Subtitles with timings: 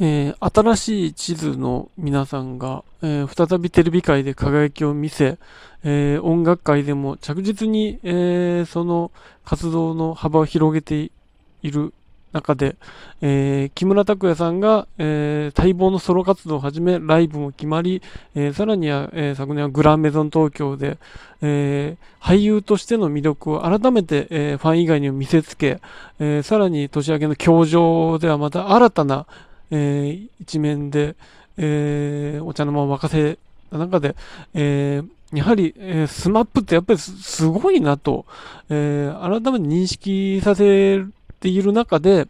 [0.00, 5.38] えー、新しい地図の皆さんが、えー、再びテレビ界で輝きを見せ、
[5.84, 9.12] えー、音楽界でも着実に、えその
[9.44, 11.12] 活動の幅を広げて
[11.62, 11.94] いる
[12.32, 12.74] 中で、
[13.20, 18.02] え木村拓哉さんが、え待望のソロ活動を始め、ライブも決まり、
[18.34, 20.98] えさらには、え昨年はグランメゾン東京で、
[21.42, 25.80] え俳優としての魅力を改めて、えファン以外にも見せつけ、
[26.18, 29.26] えさらに年明けの教場ではまた新たな、
[29.74, 31.16] えー、一面で、
[31.56, 33.38] えー、お茶の間を沸かせ
[33.72, 34.14] た中で、
[34.54, 38.24] えー、やはり、えー、スマップってやっぱりすごいなと、
[38.70, 41.04] えー、改めて認識させ
[41.40, 42.28] ている中で、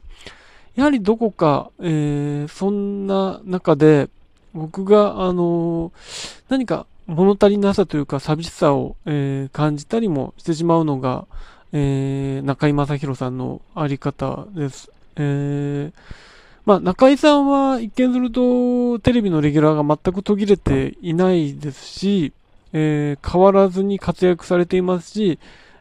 [0.74, 4.08] やはりどこか、えー、そんな中で、
[4.55, 11.27] 僕が、あのー、何か物足りなさというか寂しさを、えー、感じたりもしてしまうのが、
[11.72, 14.91] えー、中居正広さんのあり方です。
[15.16, 16.34] えー
[16.66, 22.33] まあ、中居さんは一見するとテレビのレギュラーが全く途切れていないですし、
[22.72, 25.39] えー、変わらずに活躍されていますし、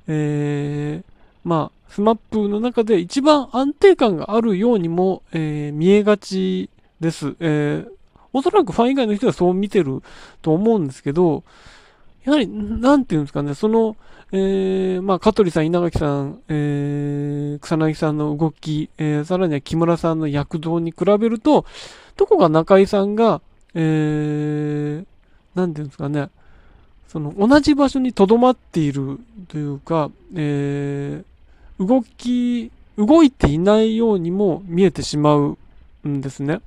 [0.07, 1.11] えー、
[1.43, 7.35] まあ、スマップの中で一番安定感があるようにも、えー、見えがちです。
[7.39, 7.89] えー、
[8.33, 10.01] おそらくファン以外の人はそう見てる
[10.41, 11.43] と思うんですけど、
[12.23, 13.95] やはり、なんていうんですかね、その、
[14.31, 21.65] えー、まあ、香取さん、稲垣さん、えー、草薙さんの動き、えー、さらには木村さんの躍動に比べると、
[22.17, 23.41] どこが中井さんが、
[23.75, 25.05] えー、
[25.55, 26.29] なんていうんですかね、
[27.07, 35.57] その、同じ場所に留まっているというか、えー、動き、動いていないようにも見えてしまう
[36.07, 36.61] んですね。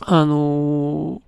[0.00, 1.20] あのー、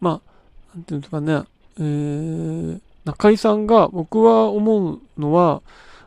[0.00, 1.42] まあ、なんていうんですかね、
[1.78, 5.62] えー、中井さんが、僕は思うのは、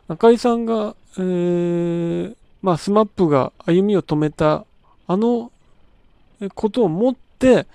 [0.08, 4.64] 中井さんが、えー、まあ、スマップが歩みを止めた、
[5.06, 5.50] あの
[6.54, 7.66] ことをもって、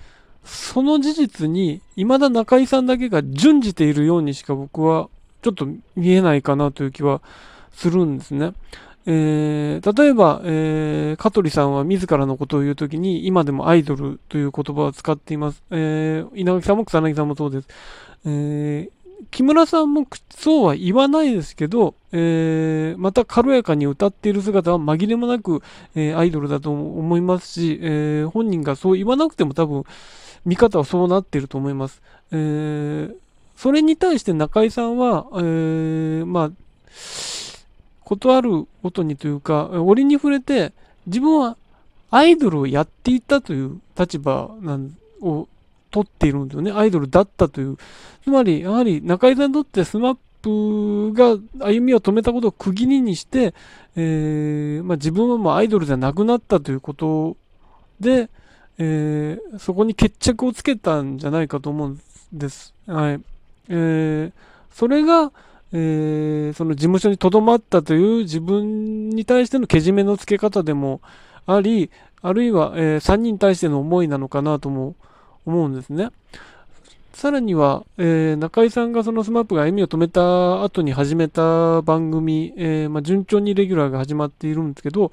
[0.43, 5.09] その事実に、未だ中井さんだけが準じているようにしか僕は、
[5.41, 7.21] ちょっと見えないかなという気は
[7.73, 8.53] するんですね。
[9.09, 15.63] えー、例えば、えー、香取さんは自らのことを言うときに、今でもアイドルという言葉を使っています。
[15.71, 17.67] えー、稲垣さんも草薙さんもそうです。
[18.25, 18.89] え、
[19.31, 25.63] 木村さんもそうは言わないですけど、え、また軽やかに歌っている姿は紛れもなく、
[25.95, 29.85] え、アイドルだと思いますし、え、本人がそう言わなくても多分、
[30.43, 32.01] 見方はそうなっていると思います。
[32.33, 33.09] え、
[33.55, 36.51] それに対して中井さんは、え、まあ、
[38.07, 40.71] 断ることにというか、折に触れて、
[41.07, 41.57] 自分は
[42.09, 45.49] アイドルをやっていたという立場なんを
[45.91, 46.71] 取っているんですよね。
[46.71, 47.77] アイドルだったという。
[48.23, 53.53] つまり、やはり中井さんにとってスマップが歩みを止めたことを区切りにして、
[53.97, 57.35] えー、まあ、自分はもうアイドルじゃなくなったということ
[57.99, 58.29] で、
[58.77, 62.01] えー、そこに決着をつけたんじゃないかと思うん
[62.31, 62.73] です。
[62.85, 63.21] はい。
[63.67, 64.31] えー、
[64.71, 65.33] それが、
[65.73, 71.01] えー、その事務所に留まったという自分に対してのけじめのつけ方でも
[71.45, 71.91] あり、
[72.21, 74.95] あるいは、えー、3人に対しての思いなのかなとも
[75.45, 76.09] 思うんですね。
[77.17, 85.11] さらには、えー、中居さんがそのスマップが歩みを止めた後に始めた番組、えー、まあ、順調にレギュラーが始まっているんですけど、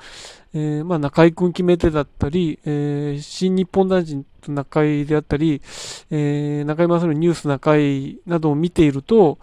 [0.53, 5.63] えー、まあ、中居くん決めてだったり、え新・日本男児と中居であったり、
[6.11, 9.39] え中居正広のニュースな会などを見ていると、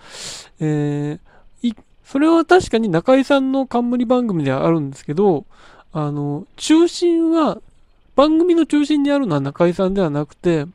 [0.59, 1.17] え
[2.05, 5.45] それは確かに中井さんの冠番組ではあるんですけど、
[5.93, 7.59] あの、中心は、
[8.15, 10.65] 番組の中心にあるのは中井さんではなくて、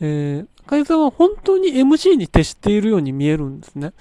[0.00, 3.92] えー、中井さんは本当に MC に徹しているように見えるんですね。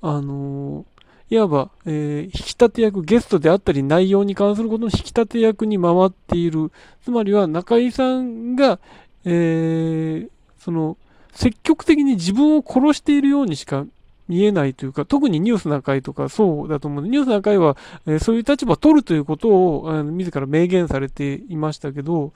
[0.00, 6.72] あのー、いわば、えー、引き立て役、ゲストであったり内容に関することの引き立て役に回っている。
[7.04, 8.78] つまりは中井さんが、
[9.24, 10.96] えー、その、
[11.32, 13.84] 積極的に自分を殺しているようにしか
[14.28, 17.04] 見えないというか、特にニュースな会とかそうだと思う。
[17.06, 17.76] ニュースな会は、
[18.06, 22.32] えー、そういう立場を取るということを、あの自ら明言されていましたけど、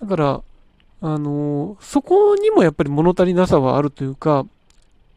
[0.00, 0.42] だから、
[1.02, 4.46] あのー、そこにもやっぱり物足りなさはあるというか、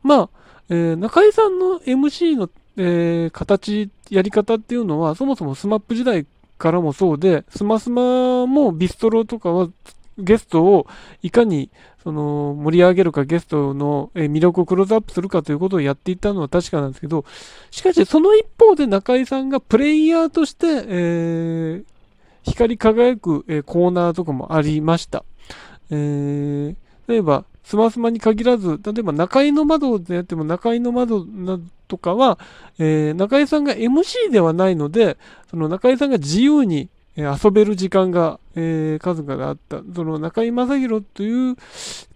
[0.04, 0.30] まあ、
[0.70, 6.26] えー、中居さんの MC の、えー、形、やり方っていうのは、そもそも SMAP 時代
[6.58, 9.70] からもそうで、スマスマもビストロとかは
[10.18, 10.88] ゲストを
[11.22, 11.70] いかに
[12.04, 17.26] その盛り上げるかゲストの魅力をクローズアップするかということをやっていたのは確かなんですけど、
[17.72, 21.84] しかしその一方で中井さんがプレイヤーとして、えー、
[22.44, 25.26] 光り輝く、えコーナーとかもありました。
[25.90, 26.76] えー、
[27.08, 32.38] 例えば、スマスマに限らず、例えば中井の窓でやっても中井の窓なとかは、
[32.78, 35.18] えー、中井さんが MC ではないので、
[35.50, 39.82] その中井さんが自由に遊べる時間がえー、数があった。
[39.94, 41.56] その中居正広という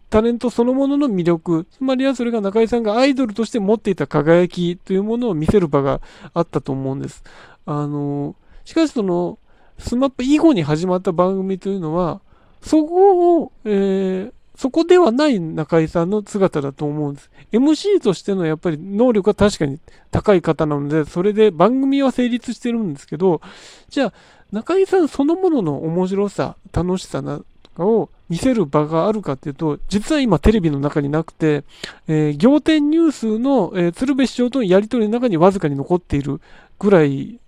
[0.10, 6.02] タレントそのものの魅力、つまりはそれが中居さんがアイドルとして持っていた輝きというものを見せる場が
[6.34, 7.24] あったと思うんです。
[7.66, 9.38] あの、しかしその、
[9.78, 12.22] スマップ以後に始まった番組というのは、
[12.62, 17.30] そこを、えー、そこではない中居さんの姿だと思うんです。
[17.54, 19.80] MC としてのやっぱり能力は確かに
[20.12, 23.42] 高い方なので、それで番組は成立してるんですけど、
[23.88, 24.14] じゃあ、
[24.52, 31.64] 中居さんそのものの面白さ、楽しさなとかを見せる場があるかっていうと、実は今テレビの中になくて、
[32.08, 36.42] えー、仰天ニュースの、えー、鶴瓶師匠とのやりとりの中にわずかに残っている
[36.78, 37.40] ぐらい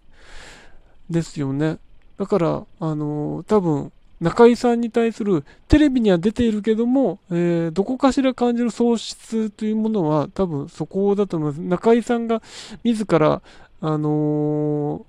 [1.09, 1.77] ですよね。
[2.17, 3.91] だから、あのー、多分、
[4.21, 11.61] 中居さんに対するテレビには出ているけども、えー、どこかしら感じる喪失というものは多分そこだと思います。
[11.61, 12.41] 中居さんが
[12.83, 13.41] 自ら、
[13.81, 15.03] あのー、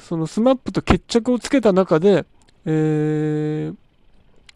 [0.00, 2.24] そのスマップと決着をつけた中で、
[2.64, 3.76] えー、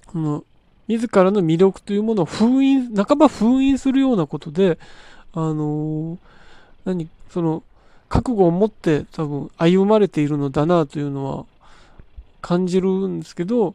[0.06, 0.44] この
[0.88, 4.78] 自らの魅力というものを封印、半ば封印するようなことで、
[5.34, 6.18] あのー、
[6.86, 7.62] 何、その、
[8.08, 11.46] 覚悟を持って多分歩まれているのだなというのは
[12.42, 13.74] 感じるんですけど、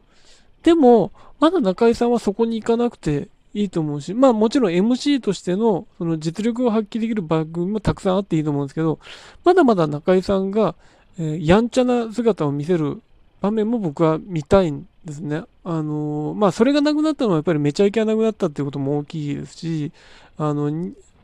[0.62, 8.98] でも、まだ中井さんはそこに行かなくていいと思うし、まあもちろん MC としてのその実力を発揮できる番組もたくさんあっていいと思うんですけど、
[9.44, 10.74] まだまだ中井さんが、
[11.18, 13.00] えー、やんちゃな姿を見せる
[13.40, 15.44] 場面も僕は見たいんですね。
[15.64, 19.92] あのー、まあそれがなくなったのはやっぱりめちゃイケなくなったっていうことも大きいですし、
[20.36, 20.70] あの、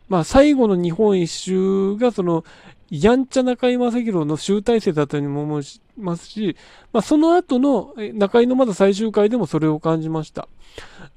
[0.08, 2.44] まあ最後の日本一周がその
[2.90, 5.64] やんちゃ中居正広の集大成だったようにも思い
[5.98, 6.56] ますし、
[6.92, 10.48] まあ、その後の中居の窓最終回でもそれを感じました。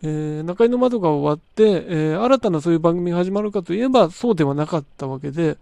[0.01, 5.57] えー、中居の窓が終わって、えー、新たなそういう番組が始まるかといえばそうではなかったわけで、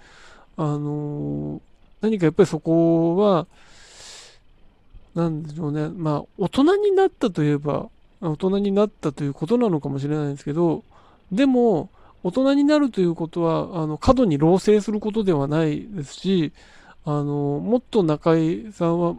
[0.57, 1.61] あのー、
[2.01, 3.47] 何かやっぱりそこは、
[5.15, 7.89] なんでしょうね、まあ、大人になったといえば、
[8.21, 10.83] 大人になったということなのかもしれないんですけど、
[11.31, 11.89] でも、
[12.25, 16.53] 大人になるということは、あの、過度に老成することではないですし、
[17.05, 19.15] あの、もっと中井さんは、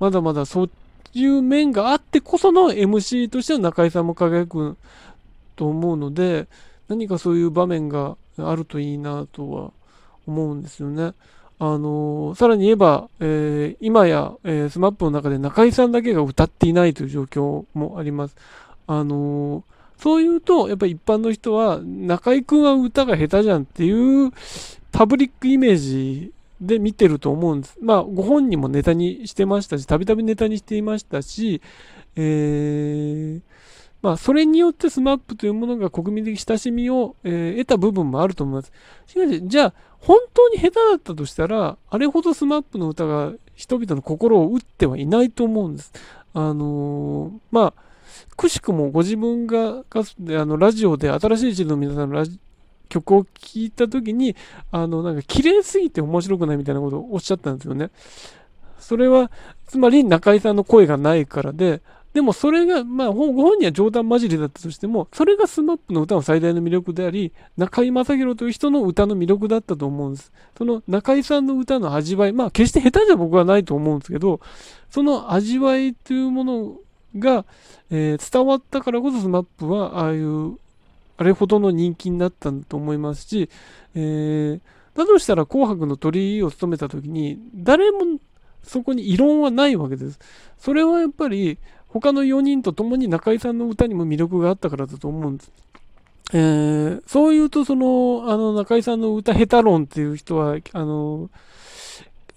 [0.00, 0.70] まだまだそう
[1.14, 4.76] いう面があってこその MC としては中井さんも輝く
[5.54, 6.48] と思うので、
[6.88, 9.70] 何かそういう場面があるといいなとは
[10.26, 11.12] 思うんですよね。
[11.60, 18.36] あのさらに言えば、えー、今や、えー、 SMAP の中で中居さんだけが歌っていないという状況もあります。
[18.88, 24.32] あのーそう言うと、やっぱり一般の人は、中居君は歌が下手じゃんっていう
[24.92, 27.76] パブリックイメージで見てると思うんです。
[27.80, 31.60] まあ、ご本人もネタにしてましたし、たびたびネタにしていましたし、
[32.14, 33.40] えー、
[34.02, 38.72] まあ、それによって SMAP というものが国民的親しみを、えー、得た部分もあると思います。
[39.06, 45.92] しかし、じゃあ、本当に下手だったとしたら、あれほど SMAP の歌が人々の心を打ってはいないと思うんです。
[46.34, 47.87] あのー、まあ、
[48.36, 52.38] くしくもご自分があのラジオで新しい地図の皆さんのラジ
[52.88, 54.34] 曲を聴いた時に、
[54.70, 57.90] あの、なんか綺麗すぎて面白くないみたいなことをおっしゃったんですよね。
[58.78, 59.30] それは、
[59.66, 61.82] つまり中井さんの声がないからで、
[62.14, 70.32] でもそれが、まあ、ご本人は冗談交じりだったとしても、それが SMAP の歌の最大の魅力であり、中居正広という人の歌の魅力だったと思うんです。
[70.56, 74.40] その中居さんの歌の味わい、まあ、決して下手じゃ僕はないと思うんですけど、
[74.90, 76.76] その味わいというもの
[77.16, 77.44] が、
[77.90, 80.58] えー、伝わったからこそ SMAP はああいう
[81.16, 83.50] あれほどの人気になったんだと思いますし、
[83.94, 84.60] えー、
[84.94, 88.18] だとしたら紅白の鳥居を務めた時に誰も
[88.62, 90.18] そこに異論はないわけです。
[90.58, 95.52] それはやっぱり他の4人と共に中居さんの歌にも魅力があったからだと思うんです。
[96.34, 101.30] えー、そう言うと、その、あの、中居さんの歌下手論っていう人は、あの、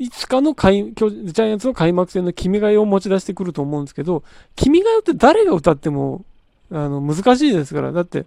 [0.02, 4.24] いつかの開ジャイアンツの開幕戦の君が代を持ち出してくると思うんですけど、
[4.56, 6.26] 君が代って誰が歌っても、
[6.72, 7.92] あの、難しいですから。
[7.92, 8.26] だって、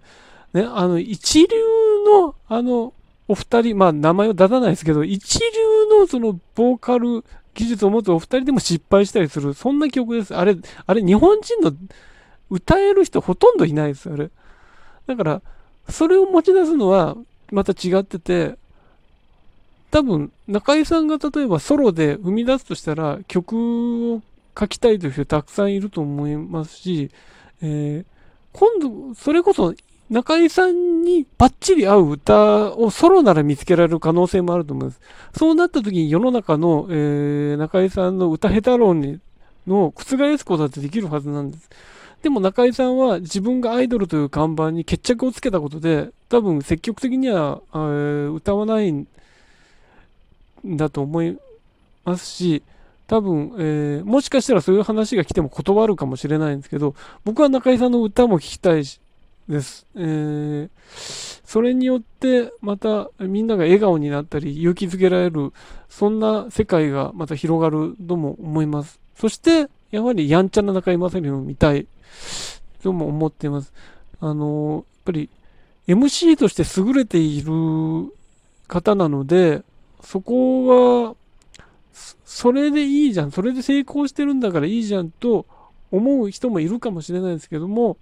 [0.53, 1.47] ね、あの、一流
[2.05, 2.93] の、あの、
[3.27, 10.33] お二人、まあ、名前を出さないですけど、一流のその、ボーカル技術を持つお二人でも失敗したりする、そんな曲です。
[10.33, 10.55] あれ、
[10.85, 11.73] あれ、日本人の
[12.49, 14.29] 歌える人ほとんどいないです、あれ。
[15.07, 15.41] だから、
[15.89, 17.17] それを持ち出すのは、
[17.51, 18.57] また違ってて、
[19.91, 24.21] 多分、中井さんが例えばソロで生み出すとしたら、曲を
[24.57, 27.11] 書きたいという人たくさんいると思いますし、
[27.61, 28.05] えー、
[28.53, 29.73] 今度、それこそ
[30.09, 34.99] 中井さんにバッチリ合う歌をソロなら見つけられる可能性もあると思います。
[35.35, 39.19] そうなった時に世の中の、えー、中井さんの歌下手論に
[39.65, 41.69] の覆すことだってできるはずなんです。
[42.21, 49.07] でも中井さんは自分がアイドルという看板に決着をつけたことで、多分積極的には、えー、歌わない
[50.65, 51.37] だと思い
[52.03, 52.63] ますし、
[53.07, 58.99] 多分、えー、もしかしたらそういう話が来ても断るかもしれないんですけど、僕は中井さんの歌も聴きたいし、
[59.47, 59.85] です。
[59.95, 60.69] えー、
[61.45, 65.53] それによって、またみんなが笑顔になったり、勇気づけられる、
[65.87, 68.99] そんな世界がまた広がるとも思います。
[69.15, 71.87] そして、やはりやんちゃな中井正宏を見たい
[72.81, 73.71] とも思っています。
[74.19, 75.29] あの、やっぱり
[75.87, 77.51] MC として優れている
[78.67, 79.63] 方なので、
[80.01, 81.15] そこは、
[82.25, 85.45] それでいいじゃん、それで成功してるんだからいいじゃんと
[85.91, 87.97] 思う人もいるかもしれないですけども、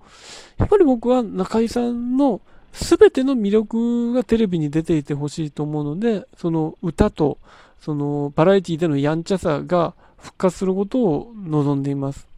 [0.57, 7.37] やっぱり僕は中井さんの全ての魅力がテレビに出ていてほしいと思うので、その歌と、
[7.79, 12.32] そのバラエティでのやんちゃさが復活することを望んでいます。